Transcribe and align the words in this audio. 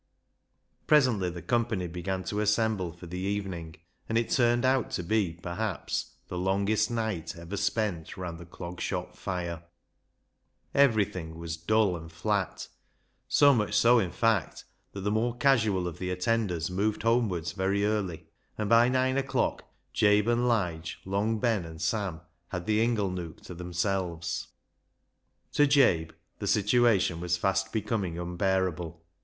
Presently 0.87 1.29
the 1.29 1.43
company 1.43 1.85
began 1.85 2.23
to 2.23 2.39
assemble 2.39 2.91
for 2.91 3.05
the 3.05 3.19
evening, 3.19 3.75
and 4.09 4.17
it 4.17 4.31
turned 4.31 4.65
out 4.65 4.89
to 4.93 5.03
be, 5.03 5.37
perhaps, 5.43 6.15
the 6.27 6.39
longest 6.39 6.89
night 6.89 7.35
ever 7.37 7.55
spent 7.55 8.17
round 8.17 8.39
the 8.39 8.47
Clog 8.47 8.81
Shop 8.81 9.15
fire. 9.15 9.57
i88 9.59 9.59
BECKSIDE 9.59 9.59
LIGHTS 9.59 10.71
Everything 10.73 11.35
was 11.37 11.55
dull 11.57 11.95
and 11.95 12.11
flat; 12.11 12.67
so 13.27 13.53
much 13.53 13.75
so, 13.75 13.99
in 13.99 14.09
fact, 14.11 14.65
that 14.93 15.01
the 15.01 15.11
more 15.11 15.37
casual 15.37 15.87
of 15.87 15.99
the 15.99 16.09
attenders 16.09 16.71
moved 16.71 17.03
homewards 17.03 17.51
very 17.51 17.85
early, 17.85 18.25
and 18.57 18.67
by 18.71 18.89
nine 18.89 19.17
o'clock 19.19 19.65
Jabe 19.93 20.25
and 20.27 20.47
Lige, 20.47 20.97
Long 21.05 21.37
Ben 21.39 21.63
and 21.63 21.79
Sam, 21.79 22.21
had 22.47 22.65
the 22.65 22.81
ingle 22.83 23.11
nook 23.11 23.41
to 23.41 23.53
themselves. 23.53 24.47
To 25.51 25.67
Jabe 25.67 26.09
the 26.39 26.47
situation 26.47 27.19
was 27.19 27.37
fast 27.37 27.71
becoming 27.71 28.17
unbearable. 28.17 28.99